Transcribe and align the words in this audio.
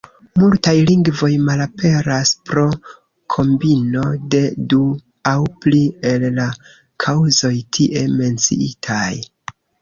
Multaj 0.41 0.71
lingvoj 0.91 1.27
malaperas 1.49 2.31
pro 2.51 2.63
kombino 3.35 4.05
de 4.35 4.39
du 4.73 4.79
aŭ 5.33 5.35
pli 5.67 5.83
el 6.13 6.27
la 6.39 6.49
kaŭzoj 7.07 7.53
tie 7.79 8.03
menciitaj. 8.17 9.07